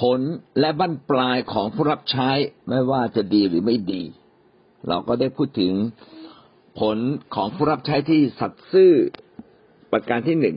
[0.00, 0.20] ผล
[0.60, 2.30] และบั้นปลายของผู้รับใช้
[2.68, 4.02] ไม่ว่าจะดีหรือไม่ดี
[4.88, 5.72] เราก็ได้พูดถึง
[6.80, 6.98] ผล
[7.34, 8.92] ของผู้รับใช้ที่สัตย์ซื่อ
[9.92, 10.56] ประการที่หนึ่ง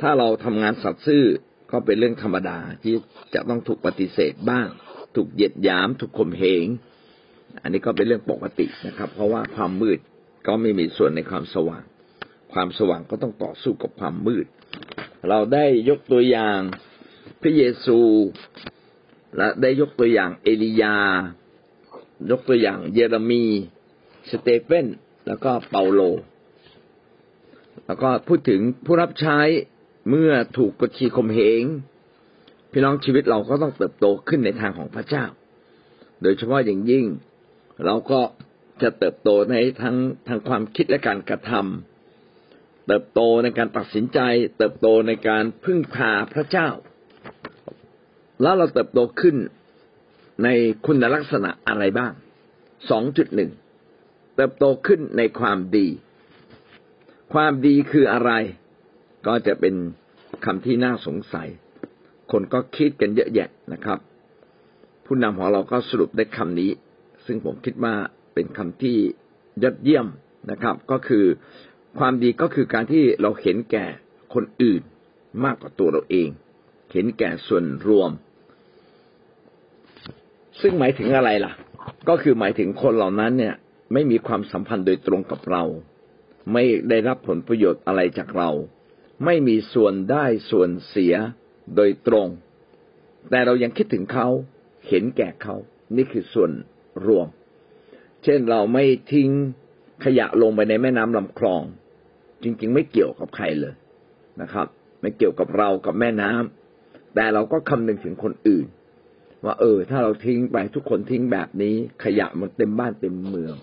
[0.00, 1.24] ถ้าเราทำงานสัตย์ซื่อ
[1.72, 2.94] ก็เป็นเรื่องธรรมดาที่
[3.34, 4.68] จะต้องถูกปฏิเสธบ้าง
[5.14, 6.66] ถูกเหยียดหยาม ถูกข่มเหง
[7.62, 9.98] อันนี้ก็เป็นเรื่องปกตินะครับ เพราะว่าความมืด
[10.46, 11.84] ก็ไม่มีส่วนในความสว่าง
[12.52, 14.46] ความสว่างก็ต้องต่อสู้กับความมืด
[15.28, 16.60] เราได้ยกตัวอย่าง
[17.40, 18.00] พระเยซู
[19.36, 20.96] และได้ยกตัวอย่างเอลียา
[22.30, 23.44] ยกตัวอย่างเยเรมี
[24.30, 24.86] สเตเฟน
[25.26, 26.00] แล้วก็เปาโล
[27.86, 29.38] แล้วก็พูดถึงผู้รับใช้
[30.10, 31.64] เมื่อถูกกดขี่ข่มเหง
[32.70, 35.24] พี่น้องชีวิตเราก็ต้องเติบโตขึ้นในทางของพระเจ้า
[36.22, 37.04] โดยเฉพาะอย่างยิ่ง
[37.84, 38.20] เราก็
[38.82, 39.96] จะเติบโตในทั้ง
[40.28, 44.18] ทางความคิดและการกระทำเติบโตในการตัดสินใจ
[44.56, 46.68] เติบโตในการพึ่งพาพระเจ้า
[48.42, 49.36] แล้วเราเติบโตขึ้น
[50.42, 50.48] ใน
[50.86, 52.12] คุณลักษณะอะไรบ้าง
[52.90, 53.50] สองจุดหนึ่ง
[54.36, 55.86] เติบโตขึ้นในความดี
[57.32, 58.32] ความดีคืออะไร
[59.26, 59.74] ก็จะเป็น
[60.44, 61.48] คำที่น่าสงสัย
[62.32, 63.98] คนก็คิดกันเยอะแยะนะครับ
[65.04, 66.70] ผู้นำของเราก็สรุปได้คำนี้
[67.26, 67.94] ซึ่งผมคิดว่า
[68.34, 68.96] เป็นคำที่
[69.62, 70.06] ยอดเยี่ยม
[70.50, 71.24] นะครับ ก็คือ
[71.98, 73.86] ความดีก็คือการที่เราเห็นแก่
[74.34, 74.82] คนอื่น
[75.44, 76.28] มากกว่าตัวเราเอง
[76.92, 78.10] เห็นแก่ส่วนรวม
[80.60, 81.52] ซึ่งหมายถึงอะไรล่ะ
[82.08, 83.54] ก็คือหมายถึงคนเหล่านั้นเนี่ย
[83.92, 85.64] ไม่มีความสัมพันธ์โดยตรงกับเรา
[86.52, 88.50] ไม่ได้รับผลประโยชน์อะไรจากเรา
[89.24, 91.14] ไม่มีส่วนได้ส่วนเสีย
[91.76, 92.28] โดยตรง
[93.30, 94.28] แต่เรายังคิดถึงเขา
[94.88, 95.56] เห็นแก่เขา
[95.96, 96.50] นี่คือส่วน
[97.06, 97.26] รวม
[98.24, 99.30] เช่นเราไม่ทิ้ง
[100.04, 101.62] ขยะลงไปในแม่น้ำลำคลอง
[102.42, 103.74] จริงๆ ไม่เกี่ยวกับใครเลย
[104.42, 104.66] นะครับ
[105.00, 108.66] ไม่เกี่ยวกับเรากับแม่น้ำแต่เราก็คำนึงถึงคนอื่น
[109.44, 111.74] ว่าเออ ถ้าเราทิ้งไปทุกคนทิ้งแบบนี้
[112.04, 113.54] ขยะมันเต็มบ้านเต็มเมือง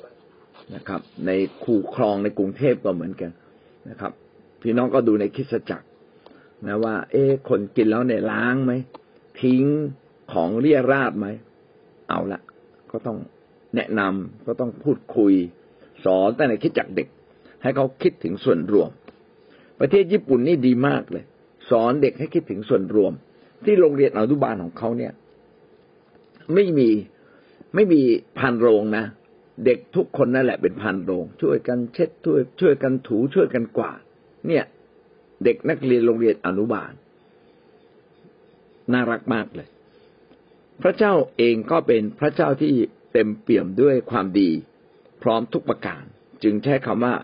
[0.75, 1.31] นะครับ ใน
[1.64, 3.31] คูคลองในกรุงเทพก็เหมือนกัน
[3.90, 4.12] นะครับ
[4.62, 5.86] พี่น้องก็ดูในคิดจักร
[6.68, 8.74] นะว่า เอ๊คนกินแล้วเนี่ยล้างไหม
[9.42, 9.64] ทิ้ง
[10.34, 11.28] ของเรียราดไหม
[12.09, 12.42] เอาละ
[12.92, 13.18] ก็ต้อง
[13.75, 15.34] แนะนำก็ต้องพูดคุย
[16.06, 17.08] สอนแต่ในคิดจักเด็ก
[17.62, 18.90] ให้เขาคิดถึงส่วนรวม
[19.80, 21.24] ประเทศญี่ปุ่นนี่ดีมากเลย
[21.69, 23.13] สอนเด็กให้คิดถึงส่วนรวม
[23.66, 25.12] ที่โรงเรียนอนุบาลของเขาเนี่ย
[26.53, 26.90] ไม่มี
[27.75, 28.02] ไม่มี
[28.40, 29.06] พันโรงนะ
[29.66, 34.00] เด็กทุกคนนั่นแหละเป็นพันโรง ช่วยกันเช็ดช่วยช่วยกันถูช่วยกันกวาด
[34.47, 34.66] เนี่ย
[35.44, 36.91] เด็กนักเรียนโรงเรียนอนุบาล
[38.91, 39.68] น่ารักมากเลย
[40.81, 42.74] พระเจ้าเองก็เป็นพระเจ้าที่
[43.13, 44.50] เต็มเปี่ยมด้วยความดี
[45.24, 46.03] พร้อมทุกประการ
[46.44, 47.16] จึงใช้คำว่า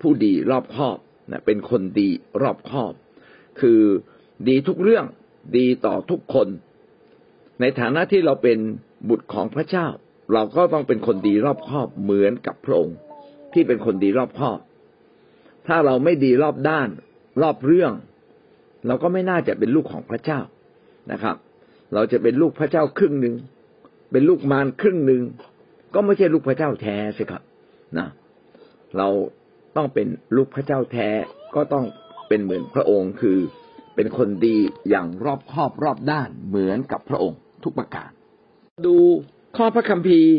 [0.00, 0.98] ผู้ดีรอบคอบ
[1.30, 2.10] นะเป็นคนดี
[2.42, 2.92] รอบคอบ
[3.60, 3.80] คือ
[4.48, 5.04] ดีทุกเรื่อง
[5.56, 6.48] ดีต่อทุกคน
[7.60, 8.58] ในฐานะที่เราเป็น
[9.08, 9.86] บุตรของพระเจ้า
[10.32, 12.96] เราก็ต้องเป็นคนดีรอบคอบเหมือนกับพระองค์
[13.52, 14.58] ที่เป็นคนดีรอบคอบ
[15.66, 16.88] ถ้าเราไม่ดีรอบด้าน
[17.42, 17.92] รอบเรื่อง
[18.86, 20.40] เราก็ไม่น่าจะเป็นลูกของพระเจ้า
[21.12, 21.36] นะครับ
[21.94, 23.34] เราจะเป็นลูกพระเจ้าครึ่งหนึ่ง
[24.12, 25.22] เป็นลูกมารครึ่งหนึ่ง
[25.94, 27.42] ก็ไม่ใช่ลูกพระเจ้าแท้สิครับ
[27.98, 28.08] นะ
[28.96, 29.08] เรา
[29.76, 31.08] ต้องเป็นลูกพระเจ้าแท้
[31.54, 31.84] ก็ต้อง
[32.28, 33.38] เป็นเหมือนพระองค์คือ
[33.94, 34.56] เป็นคนดี
[34.90, 38.10] อย่างรอบคอบรอบด้านเหมือนกับพระองค์ ทุกประการ
[38.86, 38.96] ดู
[39.56, 40.32] ข้อพระคัมภีร์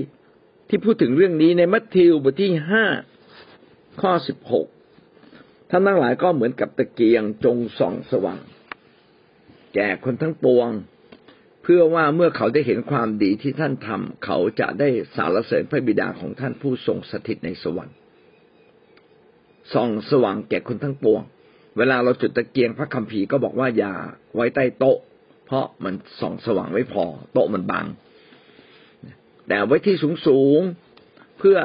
[0.69, 2.85] ที่พูดถึงเรื่องนี้ในมัทธิวบทที่ห้า
[4.01, 4.67] ข้อสิบหก
[5.69, 8.41] ท่านทั้งหลายก็เหมือนกับตะเกียงจงส่องสว่าง
[9.75, 10.69] แก่คนทั้งปวง
[11.63, 17.95] เพื่อว่าเมื่อเขาได้เห็นความดีที่ท่านทำเขาจะได้สารเสริญพระบิดาของท่านผู้ทรงสถิตในสวรรค์
[19.73, 21.21] ส่องสว่างแก่คนทั้งปวง
[21.77, 23.93] เวลาเราจุดตะเกียงพระคัมภีร์ก็บอกว่าอย่า
[24.35, 24.97] ไว้ใต้โต๊ะ
[25.51, 27.85] เพราะมันส่องสว่างไม่พอ โต๊ะมันบัง
[29.47, 30.59] แต่ไว้ที่สูงสูง
[31.39, 31.57] เพื่อ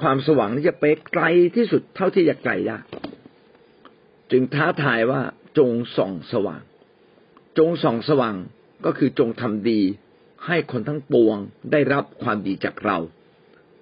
[0.00, 1.24] ความสว่างที่จะไปไกล
[1.56, 2.78] ที่สุดเท่าที่จะไกลได้
[4.30, 5.20] จึงท้าทายว่า
[5.58, 6.62] จงส่องสว่าง
[7.58, 8.36] จงส่องสว่าง
[8.84, 9.80] ก็คือจงทำดี
[10.46, 11.36] ให้คนทั้งปวง
[11.72, 12.98] ได้รับความดีจากเรา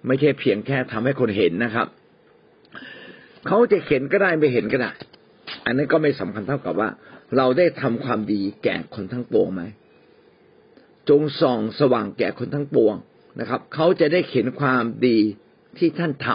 [0.06, 1.88] ไม่ใช่เพียงแค่ทำให้คนเห็นนะครับ
[3.46, 4.90] เขาจะเห็นก็ได้ไม่เห็นก็ได้
[5.64, 6.90] อันนั้นก็ไม่สำคัญเท่ากับว่า
[7.36, 9.62] เราได้ทำความดีแก่คนทั้งปวงไหม
[11.08, 12.94] จงส่องสว่างแก่คนทั้งปวง
[13.40, 15.18] นะครับ เขาจะได้เห็นความดี
[15.78, 16.28] ที่ท่านท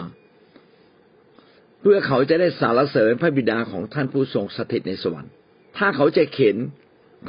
[0.87, 5.31] ำเพื่อเขาจะได้สารเสริญพระบิดาของท่านผู้ทรงสถิตในสวรรค์
[5.77, 6.57] ถ้าเขาจะเห็น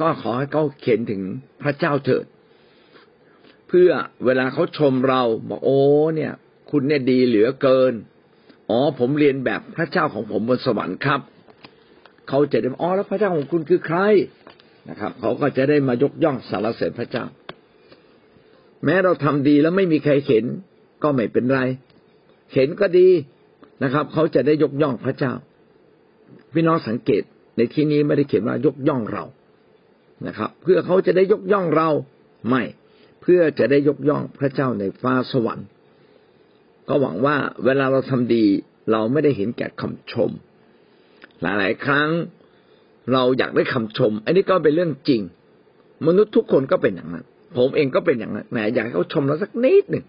[0.01, 1.21] ก็ขอให้เขาเขียนถึง
[1.63, 2.25] พระเจ้าเถิด
[3.67, 3.89] เพื่อ
[4.25, 5.79] เวลาเขาชมเราบอกโอ้
[6.15, 6.33] เนี่ย
[6.71, 7.93] คุณเนี่ยดีเหลือเกิน
[8.69, 11.21] อ๋อผมเรียนแบบพระเจ้าของผมบนสวรรค์ครับ
[12.29, 13.97] เขาจะได้อ๋อแล้วพระเจ้าของคุณคือใคร
[14.89, 17.25] นะครับ เขาก็จะได้มายกย่องสรรเสริญพระเจ้า
[18.85, 20.45] แม้เราทำดีแล้วไม่มีใครเห็น
[21.03, 21.59] ก็ไม่เป็นไร
[22.53, 23.07] เห็นก็ดี
[23.83, 25.33] นะครับ เขาจะได้ยกย่องพระเจ้า
[26.53, 27.23] พี่น้องสังเกต
[27.57, 29.23] ในที่นี้ไม่ได้เขียนว่ายกย่องเรา
[30.27, 31.89] นะครับ เพื่อเขาจะได้ยกย่องเรา
[32.49, 32.63] ไม่
[33.21, 35.67] เพื่อจะได้ยกย่องพระเจ้าในฟ้าสวรรค์
[36.87, 38.45] ก็หวังว่าเวลาเราทำดี
[38.91, 40.31] เราไม่ได้เห็นแก่คำชม
[41.41, 42.09] หลาย ๆ ครั้ง
[43.13, 45.21] เราอยากได้คำชม อันนี้ก็เป็นเรื่องจริง
[46.07, 47.25] มนุษย์ทุกคนก็เป็นอย่างนั้น
[47.57, 50.05] ผมเองก็เป็นอย่างนั้นแหมอยากให้เขาชมเราสักนิดหนึ่ง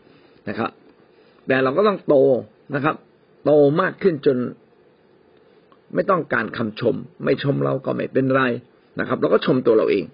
[0.48, 0.70] นะครับ
[1.46, 2.14] แต่เราก็ต้องโต
[2.74, 2.96] นะครับ
[3.44, 4.36] โตมากขึ้นจน
[5.94, 6.94] ไม่ต้องการคำชม
[7.24, 8.42] ไม่ชมเราก็ไม่เป็นไร
[9.00, 10.04] นะครับเราก็ชมตัวเราเอง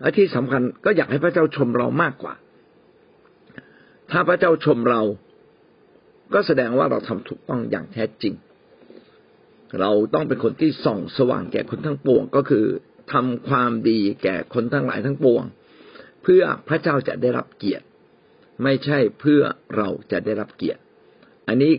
[0.00, 2.34] และที่สำคัญก็อยากให้พระเจ้าชมเรามากกว่า
[4.10, 5.02] ถ้าพระเจ้าชมเรา
[6.34, 8.34] ก็แสดงว่าเราทำถูกต้องอย่างแท้จริง
[9.80, 12.66] เราต้องเป็นคนที่ส่องสว่างแก่คนทั้งปวง ก็คือ
[13.12, 15.44] ทำความดีแก่คนทั้งหลายทั้งปวง
[16.22, 17.84] เพื่อพระเจ้าจะได้รับเกียรติ
[18.62, 19.42] ไม่ใช่เพื่อ
[19.76, 20.80] เราจะได้รับเกียรติ
[21.48, 21.72] อันนี้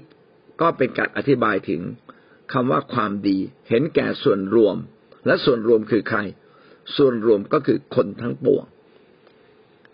[0.61, 1.81] ก็เป็นการอธิบายถึง
[2.53, 3.37] คำว่าความดี
[3.69, 4.75] เห็นแก่ส่วนรวม
[5.25, 6.19] และส่วนรวมคือใคร
[6.97, 8.65] ส่วนรวมก็คือคนทั้งปวง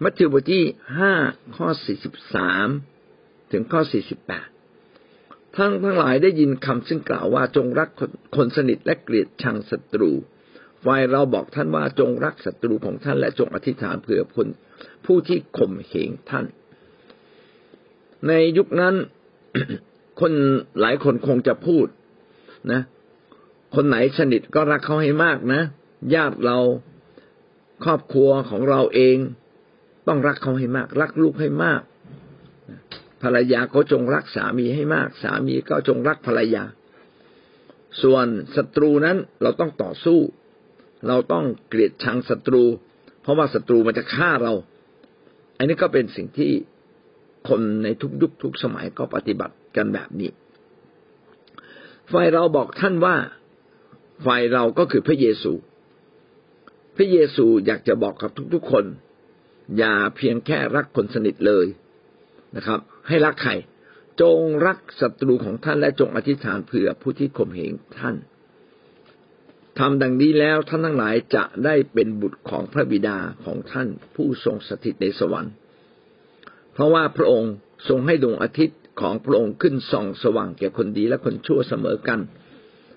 [0.03, 0.63] มัทธิวบทที่
[0.97, 1.13] ห้า
[1.55, 2.67] ข้อสี่สิบสาม
[3.51, 4.47] ถึงข้อสี่สิบแปด
[5.57, 7.89] ทั้งทั้งหลายได้ยินคำซึ่งกล่าวว่าจงรัก
[8.35, 10.11] คนสนิทและเกลียดชังศัตรู
[10.83, 14.47] ฝ่ายเราบอกท่านว่าจงรักศัตรูของท่านและจงอธิษฐานเผื่อคน
[15.05, 16.45] ผู้ที่ข่มเหงท่าน
[18.27, 18.95] ในยุคนั้น
[20.19, 20.31] คน
[20.79, 21.87] หลายคนคงจะพูด
[22.71, 22.81] นะ
[23.75, 25.61] คนไหนสนิทก็รักเขาให้มากนะ
[26.15, 26.57] ญาติเรา
[27.83, 29.17] ครอบครัวของเราเอง
[30.07, 31.81] ต้องรักเขาให้มาก รักลูกให้มาก
[33.23, 36.63] ภรรยาก็จงรักสามีให้มาก สามีก็จงรักภรรยา
[38.01, 40.19] ส่วนศัตรูนั้นเราต้องต่อสู้
[41.07, 42.63] เราต้องเกลียดชังศัตรู
[43.21, 44.53] เพราะว่าศัตรูมันจะฆ่าเรา
[45.57, 46.51] อันนี้ก็เป็นสิ่งที่
[47.49, 50.29] คนในทุกยุคทุกสมัยก็ปฏิบัติกันแบบนี้
[52.11, 53.15] ฝ่ายเราบอกท่านว่า
[54.25, 55.53] ฝ่ายเราก็คือพระเยซู
[56.95, 58.85] พระเยซูอยากจะบอกกับทุกๆคน
[59.77, 61.65] อย่าเพียงแค่รักคนสนิทเลย
[62.55, 63.53] นะครับ ให้รักใคร
[64.21, 68.15] จงรักศัตรูของท่านและจงอธิษฐานเผื่อผู้ที่ข่มเหงท่าน
[69.79, 75.53] ทำดังนี้แล้วท่านทั้งหลายจะได้เป็นบุตรของพระบิดาของท่านผู้ทรงสถิตในสวรรค์
[76.73, 77.53] เพราะว่าพระองค์
[77.87, 82.19] ทรงให้ดวงอาทิตย์ของพระองค์ขึ้นส่องสว่างแก่คนดีและคนชั่วเสมอกัน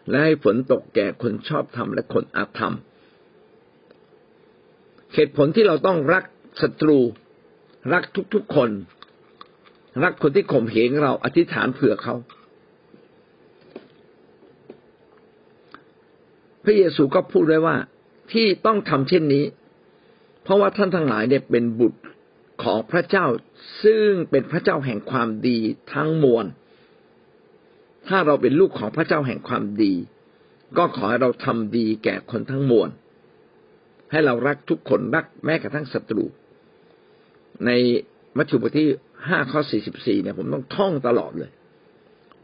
[0.09, 2.75] และให้ฝนตกแก่คนชอบธรรมและคนอาธรรม
[5.15, 6.25] เหตุผลที่เราต้องรัก
[6.63, 6.99] ศัตรู
[7.93, 8.03] รัก
[8.35, 8.71] ทุกๆคน
[10.03, 12.15] รักคนที่ข่มเหงเราอธิษฐานเผื่อเขา
[16.65, 17.77] พระเยซูก็พูดไว้ว่า
[18.33, 19.45] ที่ต้องทำเช่นนี้
[20.43, 22.01] เพราะว่าท่านทั้งหลายเนี่ยเป็นบุตร
[22.63, 23.27] ของพระเจ้า
[23.85, 25.59] ซึ่งเป็นพระเจ้าแห่งความดี
[25.93, 26.47] ทั้งมวล
[28.09, 29.95] ถ้าเราเป็นลูกของพระเจ้าแห่งความดี
[30.79, 32.89] ก็ขอให้เราทำดีแก่คนทั้งมวล
[34.11, 36.25] ให้เรารักทุกคนรักแม้กระทั่งศัตรู
[37.67, 37.71] ใน
[38.37, 38.89] มัทธิวบทที่
[39.29, 41.51] ห้าข้อสี่สิบสี่เนี่ย ผมต้องท่องตลอดเลย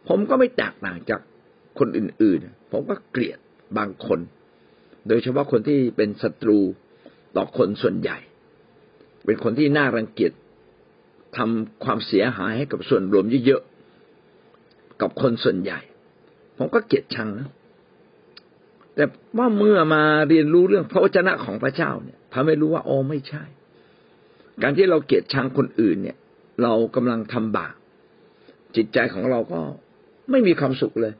[0.09, 1.21] ผมก็ไม่แตกต่างจาก
[1.79, 3.39] คนอื่นๆ ผมก็เกลียด
[3.79, 4.21] บางคน
[5.09, 6.59] โดยเฉพาะคนที่เป็นศัตรู
[7.37, 8.19] ต่อคนส่วนใหญ่
[9.27, 10.33] เป็นคนที่น่ารังเกียจ
[11.37, 15.81] ทำความเสียหายให้กับส่วนรวมเยอะๆ กับคนส่วนใหญ่
[16.59, 17.49] ผมก็เกลียดชังนะ
[18.95, 19.05] แต่
[19.39, 23.45] ว่าเมื่อมาเรียนรู้เรื่องพระวจนะของพระเจ้าเนี่ยทำให้รู้ว่าโอ้ไม่ใช่
[24.63, 26.17] การที่เราเกลียดชังคนอื่นเนี่ย
[26.63, 27.75] เรากำลังทำบาป
[28.77, 29.61] จิตใจของเราก็
[30.31, 31.15] ไม่มีความสุขเลย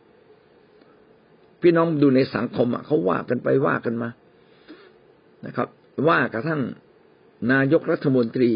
[1.63, 4.09] พี่น้องดูในสังคมอะเขาว่ากันไปว่ากันมา
[5.47, 5.69] นะครับ
[6.09, 6.61] ว่ากระทั่ง
[7.53, 8.51] นายกรัฐมนตรี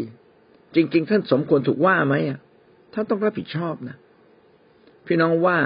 [0.75, 2.39] จริง ๆ ท่านสมควรถูกว่าไหมอะ
[2.93, 3.97] ท่านต้องรับผิดชอบนะ
[5.07, 5.57] พี่น้องว่า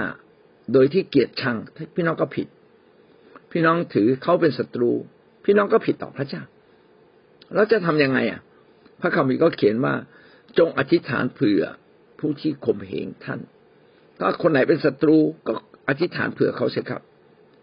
[0.72, 1.56] โดยที่เกียดชัง
[1.94, 2.46] พี่น้องก็ผิด
[3.50, 4.90] พี่น้องถือเขาเป็นศัตรู
[5.44, 6.42] พี่น้องก็ผิดต่อพระเจ้า
[7.54, 8.40] แล้วจะทํำยังไงอะ
[9.00, 9.94] พระคัมภีร์ก็เขียนว่า
[10.58, 11.62] จงอธิษฐานเผื่อ
[12.18, 13.40] ผู้ที่ข่มเหงท่าน
[14.18, 15.52] ถ้าคนไหนเป็นศัตรูก็
[15.88, 17.02] อธิษฐานเผื่อเขาเสียครับ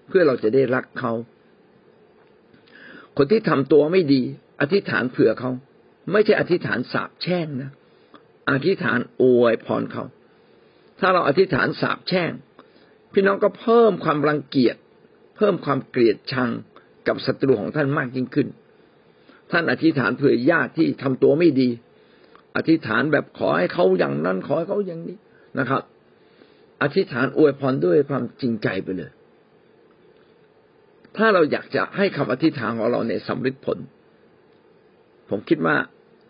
[0.07, 1.13] เพื่อเราจะได้รักเขา
[3.17, 4.21] คนที่ทำตัวไม่ดี
[4.61, 5.51] อธิษฐานเผื่อเขา
[6.11, 7.71] ไม่ใช่อธิษฐานสาบแช่งนะ
[8.51, 10.03] อธิษฐานอวยพรเขา
[10.99, 12.31] ถ้าเราอธิษฐานสาบแช่ง
[13.13, 14.75] พี่น้องก็เพิ่มความรังเกียจ
[15.37, 16.49] เพิ่มความเกลียดชัง
[17.07, 18.47] กับศัตรูของท่านมากยิ่งขึ้น
[19.51, 21.69] ท่านอธิษฐานเผื่อญาติที่ทำตัวไม่ดี
[22.55, 25.17] อธิษฐานแบบขอให้เขาอย่างนั้นขอให้เขาอย่างนี้
[25.59, 25.81] นะครับ
[26.81, 29.11] อธิษฐานอวยพรด้วยความจริงใจไปเลย
[31.17, 33.77] ถ้าเราอยากจะให้คำอธิษฐานของเราเนี่ยสำเร็จผล
[35.29, 35.75] ผมคิดว่า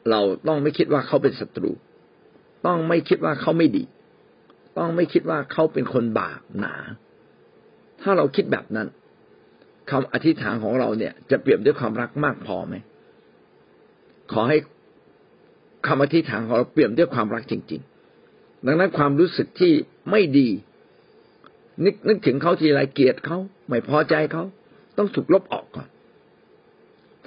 [0.09, 1.71] เราต้องไม่คิดว่าเขาเป็นศัตรู
[2.65, 3.83] ต้องไม่คิดว่าเขาไม่ดี
[4.77, 6.75] ต้องไม่คิดว่าเขาเป็นคนบาปหนา
[8.01, 8.87] ถ้าเราคิดแบบนั้น
[9.91, 12.75] คำอธิษฐานของเราเนี่ย จะเปลี่ยนด้วยความรักมากพอไหม
[14.31, 14.57] ขอให้
[15.87, 17.81] คำอธิษฐานของเราเปลี่ยนด้วยความรักจริง
[18.23, 19.73] ๆ ดังนั้นความรู้สึกที่
[20.11, 20.49] ไม่ดี
[21.85, 24.43] นึกนึกถึงเขาทีไรเกลียดเขาไม่พอใจเขา
[24.97, 25.87] ต้องถูกลบออกก่อน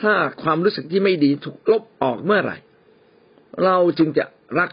[0.01, 2.57] ถ้าความรู้สึกที่ไม่ดีถูกลบออกเมื่อไหร่
[3.65, 4.25] เราจึงจะ
[4.59, 4.71] รัก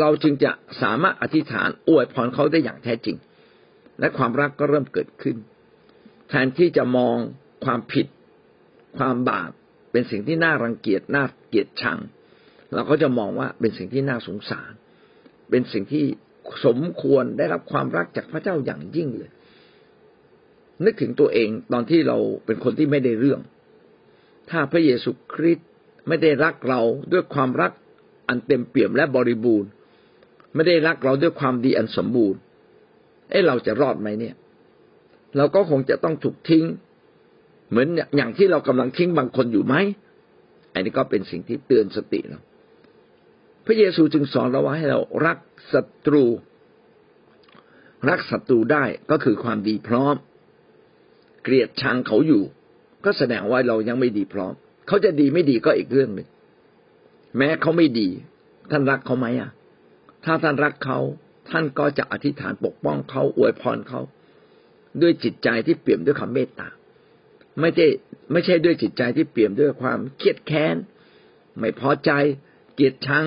[0.00, 0.50] เราจึงจะ
[0.82, 3.16] สามารถอธิษฐานอวยพรเขาได้อย่างแท้จริง
[4.00, 5.36] และความรักก็เริ่มเกิดขึ้น
[6.28, 7.16] แทนที่จะมอง
[7.64, 8.06] ความผิด
[8.98, 9.50] ความบาป
[9.90, 11.98] เป็นสิ่งที่น่ารังเกียจน่าเกลียดชัง
[12.74, 14.72] เราก็จะมองว่าเป็นสิ่งที่น่าสงสาร
[15.50, 16.04] เป็นสิ่งที่
[16.64, 19.30] สมควรได้รับความรักจากพระเจ้าอย่างยิ่งเลย
[20.84, 23.40] นึกถึงตัวเองตอนที่เราเป็นคนที่ไม่ได้เรื่อง
[24.50, 25.68] ถ้าพระเยซูคริสต์
[26.08, 26.80] ไม่ได้รักเรา
[27.12, 27.72] ด้วยความรัก
[28.28, 29.68] อันเต็มเปี่ยมและบริบูรณ์
[30.54, 32.40] ไม่ได้รักเราด้วยความดีอันสมบูรณ์
[33.30, 34.34] เอ้เราจะรอดไหมเนี่ย
[35.36, 36.64] เราก็คงจะต้องถูกทิ้ง
[37.70, 39.74] เหมือนอย่างที่เรากำลังทิ้งบางคนอยู่ไหม
[40.72, 42.40] อันนี้ก็เป็นสิ่งที่เตือนสติเรา
[43.66, 45.38] พระเยซูจึงสอนเราว่าให้เรารัก
[45.72, 46.24] ศัตรู
[48.08, 50.14] รักศัตรูได้ก็คือความดีพร้อม
[51.42, 52.42] เกลียดชังเขาอยู่
[53.04, 54.52] ก็แสดงว่าเรายังไม่ดีพร้อม
[54.88, 56.28] เขาจะดีไม่ดีก็อีกเรื่องหนึ่ง
[57.36, 58.08] แม้เขาไม่ดี
[58.70, 59.50] ท่านรักเขาไหมอะ
[60.24, 60.98] ถ้าท่านรักเขา
[61.50, 64.00] ท่านก็จะอธิษฐานปกป้องเขาอวยพรเขา
[65.02, 66.68] ด้วยจิตใจที่เปี่ยมด้วยความเมตตา
[67.60, 67.86] ไม่ใช่
[68.32, 70.76] ไม่ใช่ด้วยจิตใจที่เปี่ยมด้วยความเครียดแค้น
[71.58, 72.10] ไม่พอใจ
[72.74, 73.24] เกลียดชัง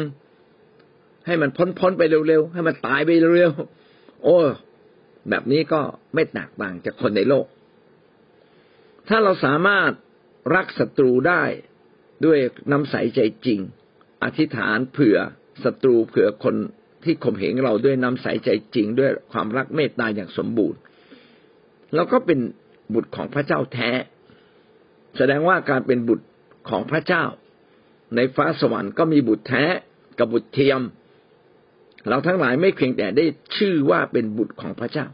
[1.26, 4.38] ให้มันพ้นพ้นไปเร็วๆให้มันตายไปเร็วๆโอ้
[5.30, 5.82] แบบนี้ก็
[6.14, 7.46] ไม่แตกต่างจากคนในโลก
[9.08, 9.92] ถ้าเราสามารถ
[10.56, 11.44] รักศัตรูได้
[12.26, 12.38] ด้วย
[12.72, 13.60] น้ำใสใจจริง
[14.24, 15.18] อธิษฐานเผื่อ
[15.64, 16.56] ศัตรูเผื่อคน
[17.04, 20.80] ที่ข่มเหงเราด้วยน้ำใสใจจริง ด้วยความรักเมตตาอย่างสมบูรณ์
[21.96, 22.40] เราก็เป็น
[22.94, 23.92] บุตรของพระเจ้าแท้
[25.18, 26.26] แสดงว่าการเป็นบุตร
[26.70, 27.24] ของพระเจ้า
[28.16, 29.64] ในฟ้าสวรรค์ก็มีบุตรแท้
[30.20, 30.82] กับบุตรเทียม
[32.10, 33.26] เราทั้งหลายไม่เพียงแต่ได้
[33.58, 35.08] ชื่อว่าเป็นบุตรของพระเจ้า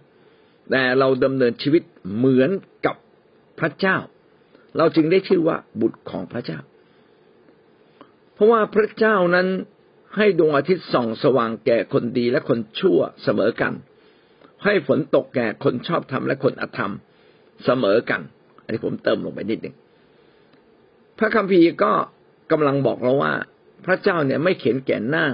[0.71, 1.83] แต่เราดำเนินชีวิต
[2.15, 2.51] เหมือน
[2.85, 2.95] กับ
[3.59, 3.97] พระเจ้า
[4.77, 6.59] เราจึงได้ชื่อว่าบุตรของพระเจ้า
[8.33, 9.47] เพราะว่าพระเจ้านั้น
[10.17, 13.73] ให้ดวงอาทิตย์ส่องสว่างแก่คนดีและคนชั่วเสมอกัน
[14.63, 16.93] ให้ฝนตกแก่คนชอบธรรมและคนอธรรม
[17.65, 18.21] เสมอกัน
[18.63, 19.75] อันนี้ผมเติมลงไปนิดหนึ่ง
[21.19, 21.93] พระคัมภีร์ก็
[22.51, 23.33] กำลังบอกเราว่า
[23.85, 25.25] พระเจ้าเนี่ยไม่เขียนแก่หน้า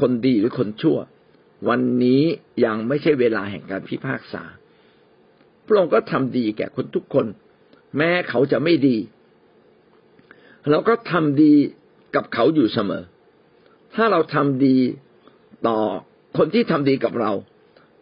[0.00, 0.98] คนดีหรือคนชั่ว
[1.68, 2.22] วันนี้
[2.64, 4.42] ยังไม่ใช่เวลาแห่งการพิพากษา
[5.66, 7.26] พระองค์ก็ทำดีแก่คนทุกคน
[7.96, 8.96] แม้เขาจะไม่ดี
[10.70, 11.54] เราก็ทำดี
[12.14, 13.02] กับเขาอยู่เสมอ
[13.94, 14.76] ถ้าเราทำดี
[15.66, 15.78] ต่อ
[16.36, 17.32] คนที่ทำดีกับเรา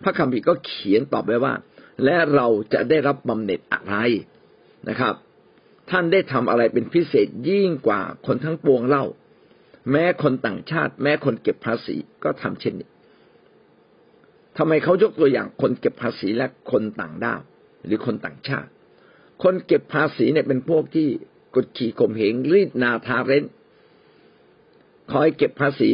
[0.02, 1.54] พระคัมภีร์ก็เขียนตอบไว้ว่า
[2.04, 3.94] และเราจะได้รับบำเหน็จอะไร
[4.88, 5.14] นะครับ
[5.90, 9.04] ท่านได้ทำอะไรเป็นพิเศษยิ่งกว่าคนทั้งปวงเล่า
[9.90, 12.88] แม้คนต่างชาติ แม้คนเก็บภาษีก็ทำเช่นนี้
[14.56, 17.40] ทำไมเขายกตัวอย่างคนเก็บภาษีและคนต่างด้าว
[17.87, 18.70] หรือคนต่างชาติ
[19.42, 21.08] คนเก็บภาษีเนี่ยเป็นพวกที่
[21.54, 23.44] กดขี่ข่มเหงรีดนาทาเร้น
[25.12, 25.90] คอยเก็บภาษี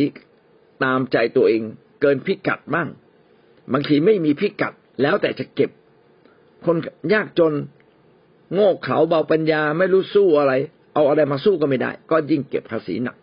[0.85, 1.63] ตามใจตัวเอง
[2.01, 2.89] เกินพิกัดบ้าง
[3.73, 5.71] บางทีไม่มีพิกัดแล้วแต่จะเก็บ
[6.67, 6.77] คน
[7.13, 7.53] ยากจน
[8.53, 10.53] โง่เขลาเบาปัญญาไม่รู้สู้อะไร
[10.95, 13.17] เอาอะไรมาสู้ก็ไม่ได้ ก็ยิ่งเก็บภาษีหนัก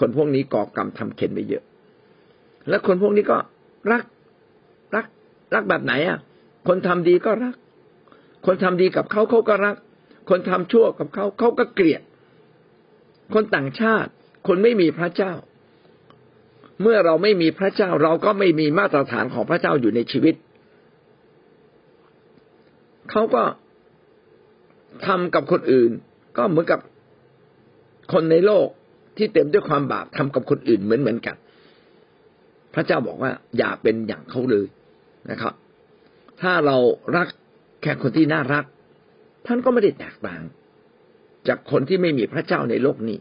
[0.00, 1.64] คนพวกนี้ก่อกรรมทำเข็นไปเยอะ
[2.68, 3.38] และคนพวกนี้ก็
[3.92, 4.04] รัก
[4.94, 5.06] รัก
[5.54, 6.18] รักแบบไหนอะ
[6.68, 7.54] คนทำดีก็รัก
[8.46, 9.76] คนทำดีกับเขาเขาก็รัก
[10.30, 12.02] คนทำชั่วกับเขาเขาก็เกลียด
[13.34, 14.10] คนต่างชาติ
[14.48, 15.32] คนไม่มีพระเจ้า
[16.82, 20.34] เมื่อเราไม่มีพระเจ้าเราก็ไม่มีมาตรฐานของพระเจ้าอยู่ในชีวิต
[23.10, 23.42] เขาก็
[25.06, 25.90] ทำกับคนอื่น
[26.36, 26.80] ก็เหมือนกับ
[28.12, 28.68] คนในโลก
[29.20, 31.36] ที่เต็มด้วยความบาปทำกับคนอื่นเหมือนเหมือนกัน
[32.74, 34.66] พระเจ้าบอกว่าอย่าเป็นอย่างเขาเลย
[35.30, 35.54] นะครับ
[36.40, 36.76] ถ้าเรา
[37.16, 37.28] รัก
[37.82, 38.64] แค่คนที่น่ารัก
[39.46, 40.42] ท่านก็ไม่ได้แตกต่าง
[41.48, 43.18] จากคนที่ไม่มีพระเจ้าในโลกนี้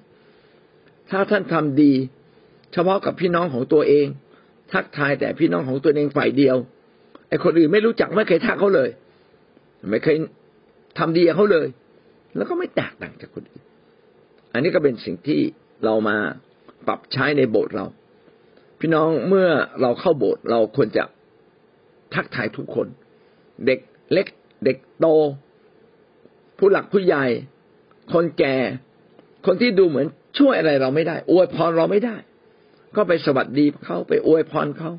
[1.09, 1.91] ถ้าท่านทำดี
[2.73, 4.05] เฉพาะกับพี่น้องของตัวเอง
[4.73, 6.55] ทักทายแต่พี่น้องของตัวเองฝ่ายเดียว
[7.29, 8.89] ไอ้คนอื่นไม่รู้จักไม่เคยทักเขาเลย
[9.91, 10.17] ไม่เคย
[10.99, 11.67] ทำดีเขาเลย
[12.35, 13.63] แล้วก็ไม่แตกต่างจากคนอื่น
[14.53, 15.41] อันนี้ก็เป็นสิ่งที่
[15.85, 16.17] เรามา
[16.87, 17.85] ปรับใช้ในโบสถ์เรา
[18.79, 19.49] พี่น้องเมื่อ
[19.81, 21.03] เราเข้าโบสถ์เราควรจะ
[22.13, 22.87] ทักทายทุกคน
[23.65, 23.79] เด็ก
[24.13, 24.27] เล็ก
[24.65, 25.05] เด็กโต
[26.57, 27.25] ผู้หลักผู้ใหญ่
[28.13, 28.55] คนแก่
[29.45, 30.07] คนที่ดูเหมือน
[30.39, 32.15] ช่วยอะไรเราไม่ได้ อวยพรเราไม่ได้
[32.95, 34.91] ก็ไปสวัสดีเขาไปอวยพรเขา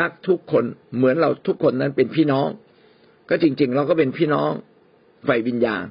[0.00, 0.64] รักทุกคน
[0.96, 2.48] เหมือนเราทุกคนนั้นเป็นพี่น้อง
[3.28, 4.50] ก็จริง ๆ เราก็เป็นพี่น้อง
[5.26, 5.84] ฝ่ายวิญญาณ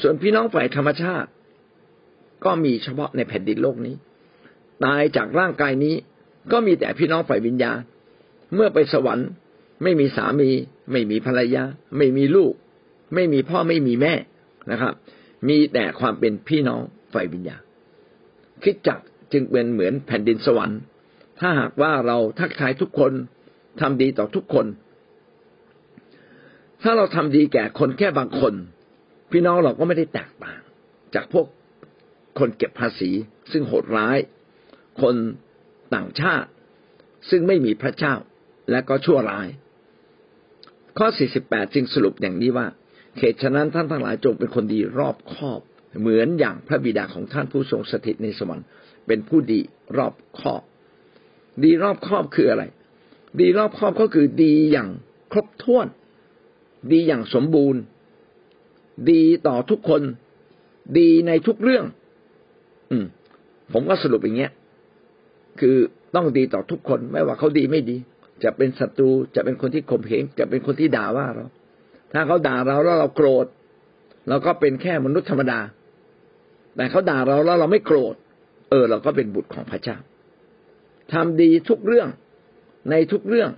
[0.00, 1.28] ส่วนพี่น้องฝ่ายธรรมชาติ
[2.46, 3.94] ก็มีเฉพาะในแผ่นดินโลกนี้
[4.84, 5.94] ตายจากร่างกายนี้
[6.52, 7.78] ก็มีแต่พี่น้องฝ่ายวิญญาณ
[8.54, 9.28] เมื่อไปสวรรค์
[9.82, 10.50] ไม่มีสามี
[10.92, 11.64] ไม่มีภรรยา
[11.96, 12.52] ไม่มีลูก
[13.14, 14.14] ไม่มีพ่อไม่มีแม่
[14.70, 14.94] นะครับ
[15.48, 16.82] มีแต่ความเป็นพี่น้อง
[17.12, 17.62] ฝ่ายวิญญาณ
[18.62, 18.98] คิดจัก
[19.32, 20.80] จึงเป็นเหมือนแผ่นดินสวรรค์
[21.40, 23.12] ถ้าหากว่าเราทักทายทุกคน
[23.80, 24.66] ทำดีต่อทุกคน
[26.82, 28.54] ถ้าเราทำดีแก่คนแค่บางคน
[29.32, 30.60] พี่น้องเราก็ไม่ได้แตกต่าง
[31.14, 31.46] จากพวก
[32.38, 33.10] คนเก็บภาษี
[33.52, 34.18] ซึ่งโหดร้าย
[35.02, 35.14] คน
[35.94, 36.48] ต่างชาติ
[37.30, 38.14] ซึ่งไม่มีพระเจ้า
[38.70, 39.48] และก็ชั่วร้าย
[40.98, 41.08] ข้อ
[41.40, 42.66] 48 จึงสรุปอย่างนี้ว่า
[43.18, 45.60] เหตุฉะนั้นท่านทั้งหลายจงเป็นคนดีรอบคอบ
[46.00, 48.66] เหมือนอย่างพระบิดาของท่านผู้ทรงสถิตในสวรรค์
[49.06, 49.60] เป็นผู้ดี
[49.96, 50.62] รอบคอบ
[51.64, 52.64] ดีรอบคอบคืออะไร
[53.40, 54.88] ดีรอบคอบก็คือดีอย่าง
[55.32, 55.86] ครบถ้วน
[56.92, 57.80] ดีอย่างสมบูรณ์
[59.10, 60.02] ดีต่อทุกคน
[60.98, 61.86] ดีในทุกเรื่อง
[62.90, 63.06] อืม
[63.72, 64.52] ผมก็สรุปอย่างเงี้ย
[65.60, 65.76] คือ
[66.14, 67.96] ต้องดีต่อทุกคนไม่ว่าเขาดีไม่ดี
[68.44, 71.46] จะเป็นศัตรูจะเป็นคนที่ข่มเหงจะเป็นคนที่ด่าว่าเรา
[72.12, 73.46] ถ้าเขาด่าเราแล้วเราโกรธ
[74.28, 75.60] เราก็เป็นแค่มนุษย์ธรรมดา
[76.76, 78.14] แต่เขาด่าเราแล้วเราไม่โกรธ
[78.70, 79.96] เออ เราก็เป็นบุตรของพระเจ้า
[81.12, 82.08] ทำดีทุกเรื่อง
[82.90, 83.50] ในทุกเรื่อง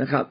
[0.00, 0.24] นะครับ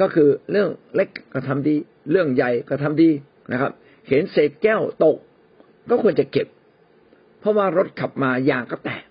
[0.00, 1.74] ก็คือเรื่องเล็กก็ทำดี
[2.10, 3.10] เรื่องใหญ่ก็ทำดี
[3.52, 3.72] นะครับ
[4.08, 5.16] เห็นเศษแก้วตก
[5.90, 6.46] ก็ควรจะเก็บ
[7.44, 9.04] เพราะว่ารถขับมายางก็แตก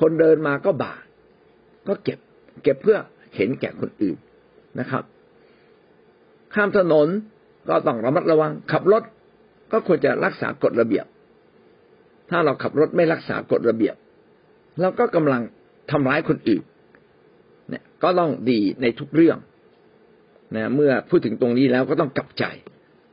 [0.00, 1.02] คนเดินมาก็บาด
[1.88, 2.18] ก็เก็บ
[2.62, 2.98] เก็บเพื่อ
[3.34, 4.16] เห็นแก่คนอื่น
[4.80, 5.04] นะครับ
[6.54, 7.08] ข้ามถนน
[7.68, 9.02] ก็ต้องระมัดระวัง ขับรถ
[9.72, 11.06] ก็ควรจะรักษากฎระเบียบ
[12.30, 13.96] ถ้าเราขับรถไม่รักษากฎระเบียบ
[14.80, 15.42] เราก็กำลัง
[15.90, 16.62] ทำร้ายคนอื่น
[17.68, 19.38] เนี่ย ก็ต้องดีในทุกเรื่อง
[20.54, 22.44] นะเมื่อพูดถึงตรงนี้แล้วก็ต้องกลับใจ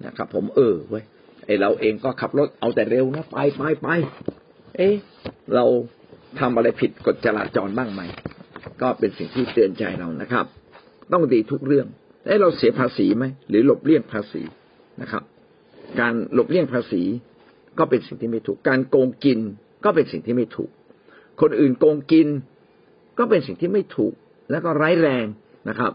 [0.06, 1.04] นะครับ ผมเออเว้ย
[1.46, 3.88] ไอเราเองก็ขับรถเอาแต่เร็วนะไปไปไป
[4.78, 4.96] เอ๊ะ
[5.56, 5.66] เรา
[6.40, 8.02] ทำอะไรผิดกฎจราจรบ้างไหม
[8.82, 10.46] ก็เป็นสิ่งที่เตือนใจเรานะครับ
[11.14, 11.88] ต้องดีทุกเรื่อง
[12.28, 14.42] ไอ้เราเสียภาษีไหมหรือหลบเลี่ยงภาษี
[15.02, 15.24] นะครับ
[16.00, 17.04] การหลบเลี่ยงภาษี
[17.80, 19.40] ก็เป็นสิ่งที่ไม่ถูก การโกงกิน
[19.86, 20.70] ก็เป็นสิ่งที่ไม่ถูก
[21.42, 22.28] คนอื่นโกงกิน
[23.18, 24.14] ก็เป็นสิ่งที่ไม่ถูก
[24.52, 25.26] และก็ร้ายแรง
[25.70, 25.92] นะครับ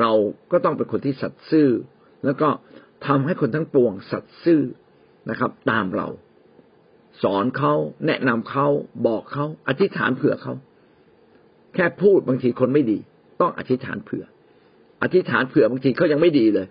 [0.00, 0.12] เรา
[0.52, 1.68] ก็ต้องเป็นคนที่สัตย์ซื่อ
[2.24, 2.48] แล้วก็
[3.06, 4.62] ทำให้คนทั้งปวงสัตย์ซื่อ
[5.30, 6.08] นะครับ ตามเรา
[7.22, 7.74] สอนเขา
[8.06, 8.66] แนะนำเขา
[9.06, 10.54] บอกเขาอธิษฐานเผื่อเขา
[11.74, 12.98] แค่พูดบางทีคนไม่ดี
[13.40, 14.24] ต้องอธิษฐานเผื่อ
[15.02, 16.66] อธิษฐานเผื่อบางทีเขายังไม่ดีเลย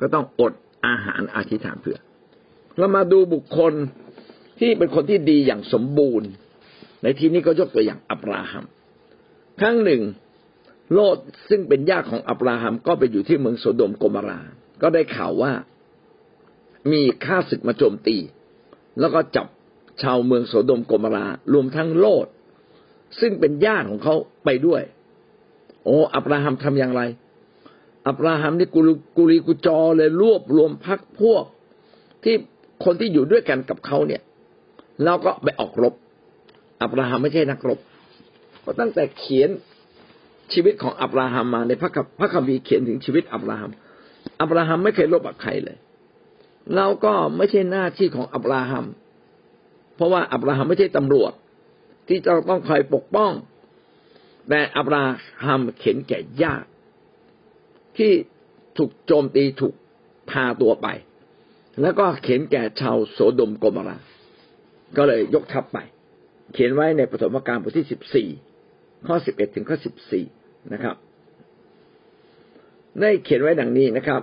[0.00, 0.52] ก็ต้องอด
[0.86, 1.98] อาหารอธิษฐานเผื่อ
[2.78, 3.72] เรามาดูบุคคล
[4.58, 6.28] ที่เป็นคนที่ดีอย่างสมบูรณ์
[7.02, 8.64] ในที่นี้ก็ยกตัวอย่างอับราฮัม
[9.60, 10.02] ครั้งหนึ่ง
[10.92, 11.16] โลด
[11.48, 14.40] ซึ่งเป็นญาติของอับราฮัมก็ไปอยู่ที่เมืองโสโดมโกมารา
[14.82, 15.52] ก็ได้ข่าวว่า
[16.92, 18.16] มีข้าศึกมาโจมตี
[19.00, 19.46] แล้วก็จับ
[20.02, 22.26] ชาวเมืองโสดมโกมารารวมทั้งโลด
[23.20, 24.14] ซึ่งเป็นญาติของเขา
[24.44, 24.82] ไปด้วย
[25.84, 27.02] โอ้อับราฮัมทำอย่างไร
[28.08, 28.80] อับราฮัมนี่กุ
[29.16, 31.44] กุลีกุจอเลยรวบรวมพักพวก
[32.24, 32.34] ที่
[32.84, 34.22] คนที่อยู่ด้วยกันกับเขาเนี่ย
[35.04, 35.94] แล้วก็ไปออกรบ
[36.82, 37.78] อับราฮัมไม่ใช่นักรบ
[38.64, 39.50] ก็ตั้งแต่เขียน
[40.52, 41.82] ชีวิตของอับราฮัมมาในพ
[42.22, 43.70] ระคัมภีร์เขียนถึงชีวิตอับราฮัม
[44.40, 45.78] อับราฮัมไม่เคยรบกับใครเลย
[46.76, 48.86] เราก็ไม่ใช่หน้าที่ของอับราฮัม
[49.96, 51.32] เพราะว่าอับราฮัมไม่ใช่ตำรวจ
[52.08, 53.32] ที่จะต้องคอยปกป้อง
[54.48, 55.04] แต่อับรา
[55.46, 56.68] ฮัมเข็นแก่ญาติ
[57.98, 58.12] ที่
[58.78, 59.74] ถูกโจมตีถูก
[60.30, 60.88] พาตัวไป
[61.82, 63.98] แล้วก็เข็นแก่ชาวโสดมโกมรา
[64.96, 65.78] ก็เลยยกทัพไป
[66.52, 68.28] เขียนไว้ในปฐมกาลบทที่สิบสี่
[69.06, 70.24] ข้อสิบเอ็ดถึงข้อสิบสี่
[70.72, 70.96] นะครับ
[73.00, 74.22] ได้เขียนไว้ดังนี้นะครับ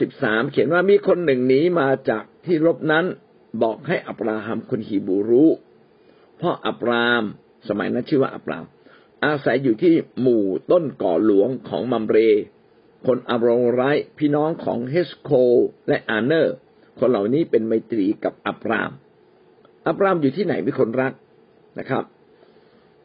[0.00, 3.04] สิบสามเขียนว่ามีคนหนึ่งหนีมาจากที่รบนั้น
[3.62, 5.50] บอกให้อับราฮัมคนฮีบูรู้
[6.36, 7.24] เพราะอับราม
[7.68, 8.64] สมัยนั้นชื่อว่าอับราม
[9.24, 12.18] อาศัยอยู่ที่หมู่ต้นก่อหลวงของมัมเร
[13.06, 13.82] คนอาโมไร
[14.18, 15.30] พี่น้องของเอชโคล์
[15.88, 16.54] และอาเนอร์
[16.98, 18.90] คนเหล่านี้เป็นไมตรีกับอับราม
[19.86, 21.12] อับรามอยู่ที่ไหนมีคนรัก
[21.78, 22.04] นะครับ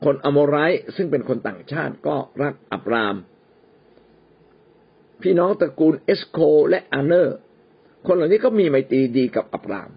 [0.04, 0.58] คนอาโมไร
[0.96, 3.16] ซึ่งเป็นคนต่างชาติก็รักอับราม
[5.22, 7.38] พี่น้องตระกูลเอชโคล์และอาเนอร์
[8.06, 9.90] คนเหล่านี้ก็มีไมตรีดีกับอับราม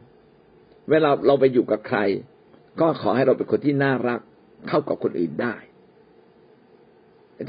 [0.90, 1.98] เวลาเราไปอยู่กับใคร
[2.80, 4.20] ก็ขอให้เราเป็นคนที่น่ารัก
[4.68, 5.54] เข้ากับคนอื่นได้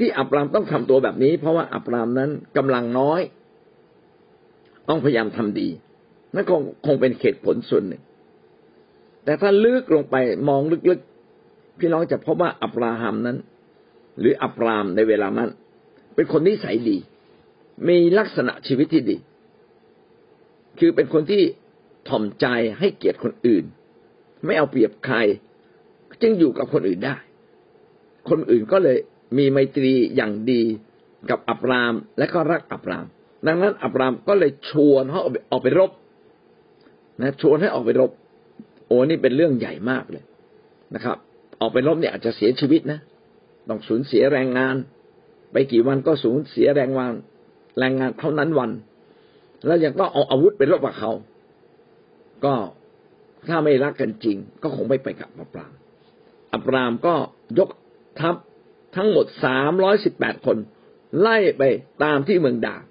[0.00, 3.20] ที่อับรามต้องทำตัวแบบนี้ เพราะว่าอับรามนั้นกำลังน้อย
[4.88, 5.68] ต้องพยายามทำดี
[6.34, 8.02] นั่นคงคงเป็นเหตุผลส่วนหนึ่ง
[9.24, 10.16] แต่ถ้าลึกลงไป
[10.48, 13.38] มองลึกๆ พี่น้องจะพบว่าอับราฮัมนั้น
[14.18, 15.50] หรืออับรามในเวลานั้น
[16.14, 16.98] เป็นคนนิสัยดี
[17.88, 19.16] มีลักษณะชีวิตที่ดี
[20.78, 21.42] คือเป็นคนที่
[22.08, 22.46] ถ่อมใจ
[22.78, 23.64] ให้เกียรติคนอื่น
[24.44, 25.16] ไม่เอาเปรียบใคร
[26.22, 27.16] จึงอยู่กับคนอื่นได้
[28.30, 28.98] คนอื่นก็เลย
[29.38, 30.62] มีไมตรีอย่างดี
[31.30, 33.06] กับอับรามและก็รักอับราม
[33.46, 35.90] ดังนั้นอับรามก็เลยชวนเขาออกไปรบ
[37.20, 38.10] นะชวนให้ออกไปรบ
[38.86, 40.24] โอ้นี่เป็นเรื่องใหญ่มากเลย
[40.94, 41.16] นะครับ
[41.60, 43.00] ออกไปรบเนี่ยอาจจะเสียชีวิตนะ
[43.68, 44.76] ต้องสูญเสียแรงงาน
[45.52, 47.14] ไปกี่วันก็สูญเสียแรงงาน
[47.78, 48.70] แรงงานเท่านั้นวัน
[49.66, 51.10] แล้วยังต้องเอาอาวุธไปรบกับเขา
[52.44, 52.54] ก็
[53.48, 55.72] ถ้าไม่รักกันจริง ก็คงไม่ไปกับอับราม
[56.54, 57.14] อับรามก็
[57.58, 57.70] ยก
[58.20, 58.34] ทัพ
[58.96, 60.56] ทั้งหมดสามร้อยสิบแปดคน
[61.20, 61.62] ไล่ไป
[62.04, 62.82] ตามที่เมืองดาน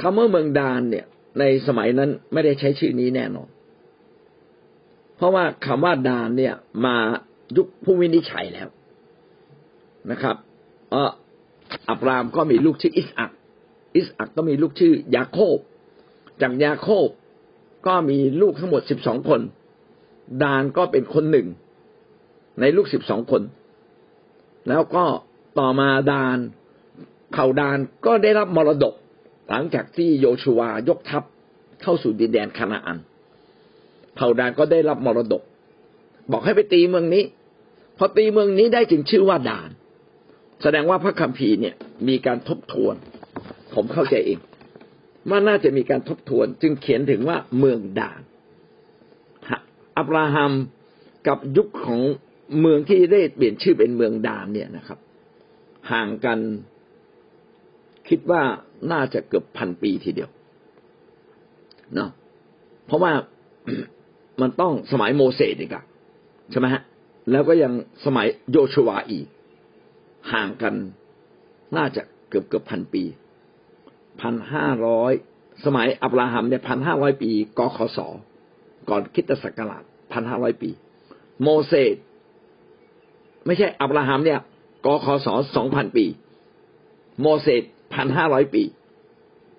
[0.00, 1.06] คำว่าเมืองดานเนี่ย
[1.38, 3.48] ในสมัยนั้นไม่ได้ใช้ชื่อนี้แน่นอน
[5.16, 6.54] เพราะว่าคำว่าดานเนี่ย
[6.86, 6.96] มา
[7.56, 8.68] ยุคผู้วินิจฉัยแล้ว
[10.10, 10.36] นะครับ
[10.90, 11.10] เออ
[11.88, 13.30] อับรามก็มีลูกชื่ออิสอัก
[13.96, 15.58] อิสอักก็มีลูกชื่อยาโคบ
[16.42, 17.08] จากยาโคบ
[17.86, 19.40] ก็มีลูกทั้งหมดสิบสองคน
[20.42, 21.46] ดานก็เป็นคนหนึ่ง
[22.60, 23.42] ในลูกสิบสองคน
[24.68, 25.04] แล้วก็
[25.58, 26.38] ต่อมาดาน
[27.32, 28.94] เผ่าดานก็ได้รับมรดก
[29.48, 31.22] หลังจากที่โยชูวายกทัพ
[31.82, 32.98] เข้าสู่ดินแดนคานาอัน
[34.14, 35.42] เผ่าดานก็ได้รับมรดก
[36.30, 37.24] บอกให้ไปตีเมืองนี้
[37.98, 39.68] พอตีเมืองนี้ได้จึงชื่อว่าดาน
[40.62, 41.74] แสดงว่าพระคัมภีร์เนี่ย
[42.08, 42.94] มีการทบทวน
[43.74, 44.38] ผมเข้าใจเอง
[45.30, 48.20] ว่าน่าจะมีการทบทวน จึงเขียนถึงว่าเมืองดาน
[49.98, 50.52] อับราฮัม
[51.28, 52.00] กับยุคของ
[52.60, 54.98] เมืองที่ได้เปลี่ยนชื่อเป็นเมืองดานเนี่ยนะครับ
[55.92, 56.38] ห่างกัน
[58.08, 58.42] คิดว่า
[58.92, 60.30] น่าจะเกือบพันปีทีเดียว
[61.94, 62.10] เนาะ
[62.86, 63.12] เพราะว่า
[64.40, 65.84] มันต้องสมัยโมเสสอีกอะ
[66.50, 66.82] ใช่ไหมฮะ
[67.30, 67.72] แล้วก็ยัง
[68.04, 69.26] สมัยโยชวาอีก
[70.32, 70.74] ห่างกัน
[71.76, 73.04] น่าจะเกือบเกือบพันปี
[74.20, 75.12] พันห้าร้อย
[75.64, 77.98] สมัยอับราฮัมเนี่ยพันห้าร้อยปีกคศ
[78.88, 80.70] ก่อนคิตศักราชพันห้าร้อยปี
[81.42, 81.96] โมเสส
[83.46, 84.40] ไม่ใช่อับราฮัมเนี่ย
[84.86, 86.06] กคศสองพันปี
[87.20, 87.62] โมเสส
[87.94, 88.62] พันห้าร้อยปี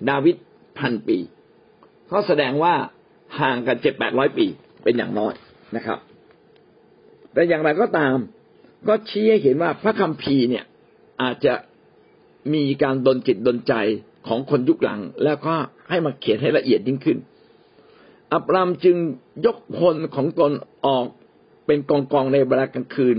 [0.09, 0.35] ดาวิด
[0.79, 1.17] พันปี
[2.11, 2.73] ก็แสดงว่า
[3.39, 4.45] ห่างกันเจ็ดแปดร้อยปี
[4.83, 5.33] เป็นอย่างน้อย
[5.75, 5.99] นะครับ
[7.33, 8.17] แต่อย่างไรก็ตาม
[8.87, 10.65] ก็ชี้ให้เห็นว่าพระคัมภีร์เนี่ย
[11.21, 11.53] อาจจะ
[12.53, 13.73] มีการดนจิตดนใจ
[14.27, 15.55] ของคนยุคหลัง แล้วก็
[15.89, 17.17] ให้มาเขียนให้ละเอียดยิ่งขึ้น
[18.33, 18.97] อับรามจึง
[19.45, 20.51] ยกพลของตน
[20.85, 21.05] ออก
[21.65, 23.17] เป็นกองกองในเวลากลางคืน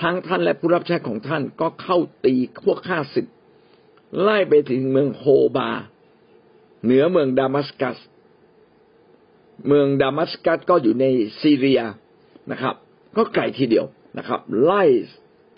[0.00, 3.26] ทั้งท่านและผู้รับใช้ของท่านก็เข้าตีพวกข้าศึก
[4.22, 5.24] ไล่ไปถึงเมืองโฮ
[5.56, 5.70] บา
[6.84, 7.96] เหนือเมืองดามัสกัส
[9.66, 11.04] เมืองดามัสกัสก็อยู่ใน
[11.40, 11.80] ซีเรีย
[12.50, 12.74] นะครับ
[13.16, 13.86] ก็ไกลทีเดียว
[14.18, 14.84] นะครับ ไล่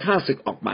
[0.02, 0.70] ข้าศึกออกไป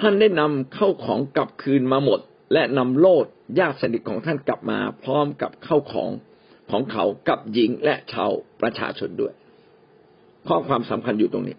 [0.00, 2.20] ท่านได้นำเข้าของกลับคืนมาหมด
[2.52, 3.26] และนำโลด
[3.58, 6.10] ญาติสนิทของท่านกลับมา พร้อมกับเข้าของ
[6.70, 9.32] ของเขากับหญิงและชาวประชาชนด้วย
[10.48, 11.56] ข้อความสำคัญอยู่ตรงนี้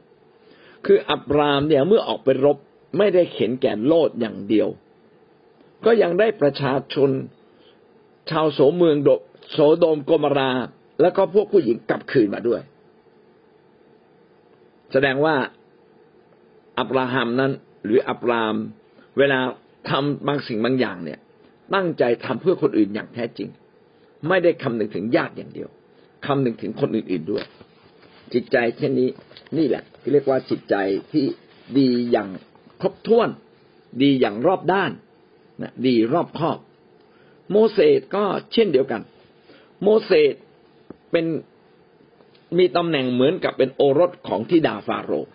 [0.86, 2.58] คืออับรามเนี่ยเมื่อออกไปรบ
[2.98, 4.68] ไม่ได้เข็นแก่โลดอย่างเดียว
[5.86, 7.10] ก็ยังได้ประชาชน
[8.32, 8.96] ชาวโสเมือง
[9.52, 10.52] โสโดมโกมรา
[11.02, 12.62] แล้วก็พวกผู้หญิงกลับคืนมาด้วย
[14.91, 15.36] แสดงว่า
[16.80, 17.52] อับราฮัมนั้น
[17.86, 18.56] หรืออับราม
[19.17, 19.39] เวลา
[19.89, 21.19] ทำบางสิ่งบางอย่างเนี่ย
[21.73, 23.49] ตั้งใจทำเพื่อคนอื่นอย่างแท้จริง
[24.28, 25.69] ไม่ได้คำนึงถึงญาติอย่างเดียว
[26.25, 27.43] คำนึงถึงคนอื่นๆด้วย
[28.34, 29.10] จิตใจเช่นนี้
[29.58, 30.75] นี่แหละ ที่เรียกว่าจิตใจ
[31.12, 31.25] ที่
[31.78, 32.30] ดีอย่าง
[32.82, 33.30] ครบถ้วน
[34.02, 34.91] ดีอย่างรอบด้าน
[35.62, 36.58] นะดีรอบคอบ
[37.52, 38.23] โมเสสก็
[38.54, 39.02] เช่นเดียวกัน
[39.84, 40.34] โมเสส
[41.12, 41.25] เป็น
[42.58, 45.32] มีตำแหน่งเหมือนกับเป็นโอรสของทิดาฟาโรห์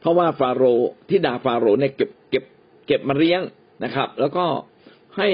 [0.00, 2.44] เพราะว่าฟาโรห์ทิดาฟาโรห์เนี่ยเก็บเก็บ
[2.86, 3.40] เก็บมาเลี้ยง
[3.84, 4.46] นะครับ แล้วก็
[5.16, 5.28] ให้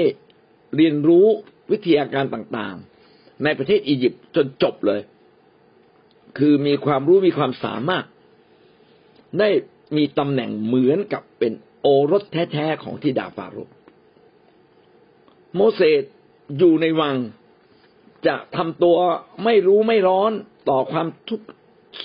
[0.75, 1.27] เรียนรู้
[1.71, 5.01] วิทยาการต่างๆ ในประเทศอียิปต์จนจบเลย
[6.37, 8.05] คือมีความรู้มีความสามารถ
[9.39, 9.49] ได้
[9.97, 12.23] มีตำแหน่งเหมือนกับเป็นโอรส
[12.53, 13.73] แท้ๆของทิดาฟาโรห์
[15.55, 16.03] โมเสส
[16.57, 17.15] อยู่ในวัง
[18.27, 18.97] จะทำตัว
[19.43, 20.31] ไม่รู้ไม่ร้อน
[20.69, 21.47] ต่อความทุกข์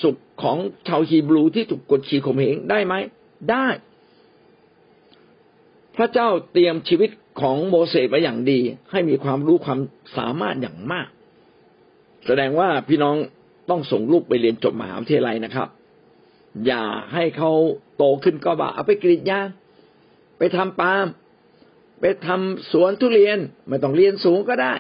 [0.03, 0.57] สุขของ
[0.89, 2.95] ชาวฮีบรูที่ถูกกดขี่ข่มเหงได้ไหม
[3.51, 3.67] ได้
[5.97, 9.81] พระเจ้าเตรียมชีวิตของโมเสสไว้อย่างดี ให้มีความรู้ความ
[10.17, 11.09] สามารถอย่างมาก
[12.27, 13.17] แสดงว่าพี่น้อง
[13.71, 15.69] ต้องส่งลูกไปเรียนจบมหาวิทยาลัยนะครับ
[16.67, 17.53] อย่าให้เขา
[17.97, 19.47] โตขึ้นก็บ่าเอาไปกรีดยาง
[20.39, 21.07] ไปทำปาล์ม
[22.01, 23.39] ไปทำสวนทุเรียน
[23.69, 24.73] ไม่ต้องเรียนสูงก็ได้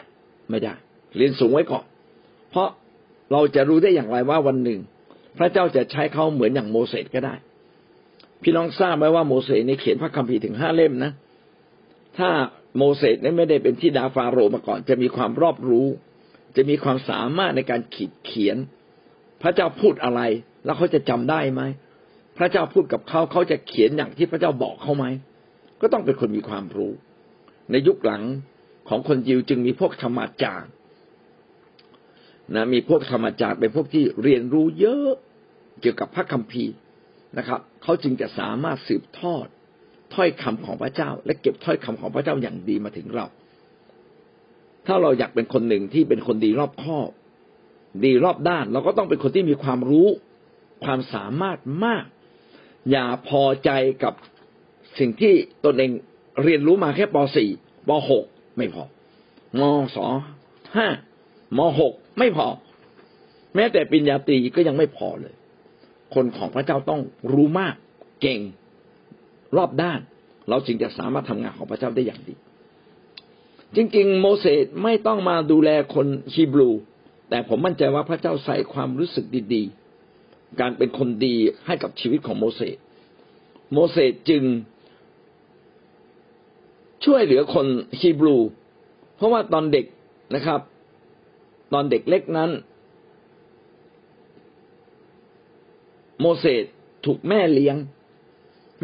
[0.50, 0.74] ไม่ได้
[1.16, 1.84] เรียนสูงไว้ก่อน
[2.50, 2.68] เพราะ
[3.32, 4.80] เราจะรู้ได้อย่างไรว่าวันหนึ่ง
[5.38, 7.34] พระเจ้าจะใช้เขาเหมือนอย่างโมเสสก็ได้
[8.42, 11.12] พี่น้องทราบไหมว่าโมเสสในเขียนพระคัมภีร์ถึงห้าเล่มนะ
[12.18, 12.30] ถ้า
[12.76, 15.86] โมเสสนั้ไม่ได้เป็นที่ดาฟาโรมาก่อน จะมีความรอบรู้
[16.56, 18.56] จะมีความสามารถในการขีดเขียน
[19.42, 20.20] พระเจ้าพูดอะไร
[20.64, 21.62] แล้วเขาจะจำได้ไหม
[22.38, 25.04] พระเจ้าพูดกับเขาเขาจะเขียนอย่างที่พระเจ้าบอกเขาไหม
[25.80, 26.92] ก็ต้องเป็นคนมีความรู้
[27.70, 28.22] ในยุคหลัง
[28.88, 30.70] ของคนยิวจึงมีพวกธรรมาจารย์
[32.54, 35.10] นะมีพวกธรรมจารย์เป็นพวกที่เรียนรู้เยอะ
[35.80, 36.74] เกี่ยวกับพระคัมภีร์
[37.38, 39.46] นะครับเขาจึงจะสามารถสืบทอด
[40.14, 43.26] ถ้อยคำของพระเจ้า และเก็บถ้อยคำของพระเจ้าอย่างดีมาถึงเรา
[44.86, 47.10] ถ้าเราอยากเป็นคนหนึ่งที่เป็นคนดีรอบคอบ
[48.04, 50.08] ดีรอบด้าน เราก็ต้องเป็นคนที่มีความรู้
[50.84, 52.04] ความสามารถมาก
[52.90, 53.70] อย่าพอใจ
[54.04, 54.14] กับ
[54.98, 55.90] สิ่งที่ตนเอง
[56.42, 57.16] เรียนรู้มาแค่ป
[57.52, 58.84] .4 ป .6 ไม่พอ
[59.60, 59.62] ม
[59.94, 59.96] ศ
[60.76, 60.88] ห้า
[61.58, 62.46] มหก ไม่พอ
[63.54, 65.34] แม้แต่ปริญญาตรีก็ยังไม่พอเลย
[66.14, 67.00] คนของพระเจ้าต้อง
[67.32, 67.74] รู้มาก
[68.22, 68.40] เก่ง
[69.56, 70.00] รอบด้าน
[70.48, 72.34] เราจึงจะสามารถทำงานของพระเจ้าได้อย่างดี
[73.76, 76.70] จริง ๆ โมเสสไม่ต้องมาดูแลคนฮีบรู
[77.30, 79.24] แต่ผมมั่นใจว่าพระเจ้าใส่ความรู้สึก
[79.54, 79.62] ดี
[80.12, 81.34] ๆ การเป็นคนดี
[81.66, 82.76] ให้กับชีวิตของโมเสส
[83.72, 84.42] โมเสสจึง
[87.04, 87.66] ช่วยเหลือคน
[88.00, 88.36] ฮีบรู
[89.16, 89.86] เพราะว่าตอนเด็ก
[90.34, 90.60] นะครับ
[91.72, 92.50] ตอนเด็กเล็กนั้น
[96.20, 96.64] โมเสส
[97.06, 97.76] ถูกแม่เลี้ยง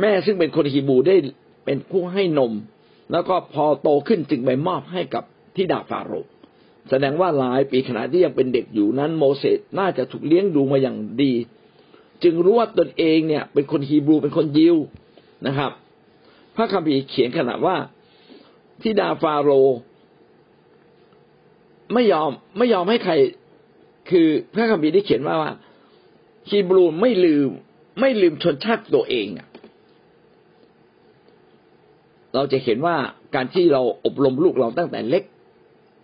[0.00, 1.16] แม่ซึ่งเป็นคนฮีบูได้
[1.64, 2.52] เป็นผู้ให้นม
[3.12, 5.24] แล้วก็พอโตขึ้นจึงไปมอบให้กับ
[5.56, 6.12] ที่ดาฟาโร
[6.90, 11.32] แสดงว่าหลายปีขณะที่ยังเป็นเด็กอยู่นั้น โมเสสน่าจะถูกเลี้ยงดูมาอย่างดี
[12.22, 14.76] จึงรู้ว่าตนเองเนี่ย เป็นคนฮีบรูเป็นคนยิว
[15.46, 15.72] นะครับ
[16.56, 17.76] พระคัมภีร์เขียนขนาดว่า
[18.82, 19.50] ที่ดาฟาโร
[21.94, 23.12] ไม่ยอมไม่ยอมให้ใคร
[24.10, 25.52] คือพระคัมภีร์ได้เขียนว่าว่า
[26.50, 27.50] ฮีบรูไม่ลืม
[28.00, 29.28] ไม่ลืมชนชาติตัวเอง
[32.34, 32.96] เราจะเห็นว่า
[33.34, 35.24] การที่เราอบรมลูกเราตั้งแต่เล็ก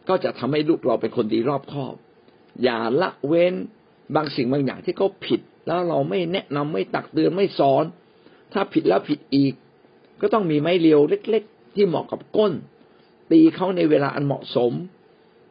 [0.08, 1.94] ก็จะทำให้ลูกเราเป็นคนดีรอบคอบ
[2.62, 3.54] อย่าละเว้น
[4.14, 7.84] บางสิ่งบางอย่างที่เขาผิด แล้วเราไม่แนะนำไม่ตักเตือนไม่สอน
[8.52, 9.54] ถ้าผิดแล้วผิดอีก
[10.20, 12.52] ก็ต้องมีไม้เรียวเล็ก ๆ ที่เหมาะกับก้น
[13.30, 14.72] ตีเขาในเวลาอันเหมาะสม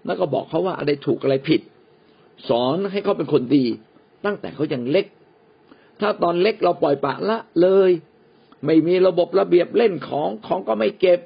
[0.05, 1.61] แล้วก็บอกเขาว่าอะไรถูกอะไรผิด
[2.49, 3.65] สอนให้เขาเป็นคนดี
[4.25, 5.05] ตั้งแต่เขายังเล็ก
[5.99, 7.91] ถ้าตอนเล็กเราปล่อยปะละเลย
[8.65, 11.19] ไม่มีระบบระเบียบเล่นของของก็ไม่เก็บ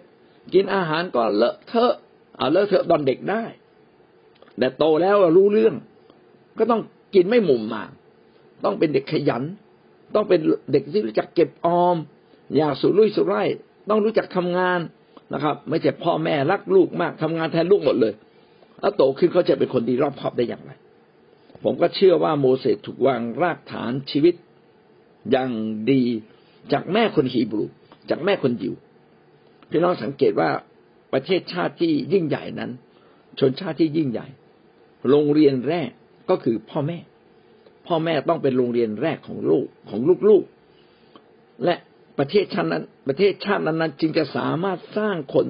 [0.53, 1.93] กินอาหารก็เลอะเทอะ
[2.37, 3.43] เอาเลอะเทอะตอนเด็กได้
[4.57, 5.75] แต่โตแล้วเรารู้เรื่อง
[6.57, 6.81] ก็ต้อง
[7.15, 7.83] กินไม่หมุมมา
[8.63, 9.43] ต้องเป็นเด็กขยัน
[10.15, 10.39] ต้องเป็น
[10.71, 11.97] เด็กที่รู้จักเก็บออม
[12.55, 13.47] อย่าสุรุ่ยสุร่าย
[13.89, 14.79] ต้องรู้จักทำงาน
[15.33, 18.13] นะครับ ไม่ใช่พ่อแม่รักลูกมากทำงานแทนลูกหมดเลย
[18.81, 20.71] แล้วโตขึ้นเขาจะเป็นคนดีรอบคอบได้อย่างไร
[21.63, 24.35] ผมก็เชื่อว่าโมเสสถูกวางรากฐานชีวิต
[25.31, 25.51] อย่าง
[25.91, 26.01] ดี
[26.73, 27.65] จากแม่คนฮีบรู
[28.09, 28.73] จากแม่คนยิว
[29.69, 30.49] พี่น้องสังเกตว่า
[31.13, 32.71] ประเทศชาติที่ยิ่งใหญ่นั้น
[33.39, 34.27] ชนชาติที่ยิ่งใหญ่
[35.09, 35.89] โรงเรียนแรก
[36.29, 36.99] ก็คือพ่อแม่
[37.87, 41.75] พ่อแม่ต้องเป็นโรงเรียนแรกของลูกของลูกๆ และ
[42.19, 45.47] ประเทศชาตินั้น ประเทศชาตินั้นจึงจะสามารถสร้างคน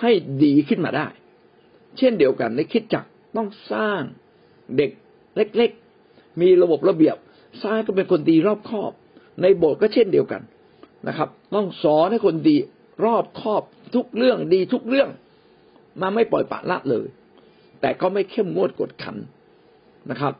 [0.00, 0.10] ให้
[0.44, 1.08] ดีขึ้นมาได้
[1.98, 3.04] เช่นเดียวกันในคิดจัก
[3.36, 4.00] ต้องสร้าง
[4.76, 4.90] เด็ก
[5.36, 5.70] เล็ก
[6.06, 7.16] ๆ มีระบบระเบียบ
[7.62, 8.92] สร้างก็เป็นคนดีรอบคอบ
[9.42, 10.42] ในโบสถ์ก็เช่นเดียวกัน
[11.08, 12.56] นะครับ ต้องสอนให้คนดี
[13.04, 13.62] รอบคอบ
[13.94, 15.08] ทุกเรื่องดีทุกเรื่อง
[16.00, 17.06] มาไม่ปล่อยปละละเลย
[17.80, 19.16] แต่ก็ไม่เข้มงวดกดขัน
[20.10, 20.34] นะครับ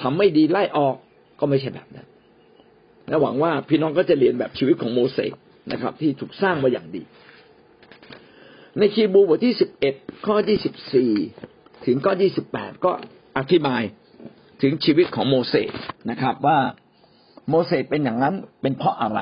[0.00, 0.96] ทำไม่ดีไล่ออก
[1.40, 2.06] ก็ไม่ใช่แบบนั้น
[3.08, 5.34] และหวังว่าพี่น้องก็จะเรียนแบบชีวิตของโมเสส
[5.72, 7.02] นะครับ ที่ถูกสร้างมาอย่างดี
[8.78, 9.94] ในคีบูบทที่สิบเอ็ด
[10.26, 11.12] ข้อที่สิบสี่
[11.86, 12.92] ถึงข้อที่สิบแปดก็
[13.38, 13.82] อธิบาย
[14.62, 15.72] ถึงชีวิตของโมเสส
[16.10, 16.58] นะครับ ว่า
[17.48, 19.20] โมเสสเป็นอย่างนั้นเป็นเพราะอะไร